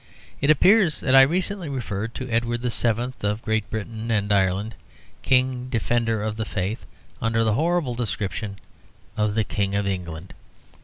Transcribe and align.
It 0.41 0.49
appears 0.49 0.99
that 1.01 1.13
I 1.13 1.21
recently 1.21 1.69
referred 1.69 2.15
to 2.15 2.27
Edward 2.27 2.61
VII. 2.63 3.13
of 3.21 3.39
Great 3.43 3.69
Britain 3.69 4.09
and 4.09 4.33
Ireland, 4.33 4.73
King, 5.21 5.69
Defender 5.69 6.23
of 6.23 6.37
the 6.37 6.43
Faith, 6.43 6.87
under 7.21 7.43
the 7.43 7.53
horrible 7.53 7.93
description 7.93 8.57
of 9.15 9.35
the 9.35 9.43
King 9.43 9.75
of 9.75 9.85
England. 9.85 10.33